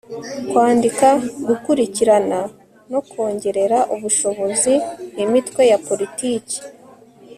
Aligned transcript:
kwandika, 0.49 1.07
gukurikirana 1.47 2.39
no 2.91 2.99
kongerera 3.09 3.79
ubushobozi 3.95 4.73
imitwe 5.23 5.61
ya 5.71 5.77
politiki 5.87 6.57